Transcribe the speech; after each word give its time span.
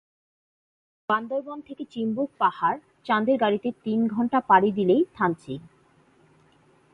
বান্দরবন 1.09 1.57
থেকে 1.61 1.83
চিম্বুক 1.85 2.29
পাহাড় 2.37 2.79
চান্দের 3.05 3.37
গাড়িতে 3.37 3.69
তিন 3.83 3.99
ঘন্টা 4.07 4.39
পাড়ি 4.49 4.69
দিলেই 4.71 5.03
থানচি। 5.13 5.55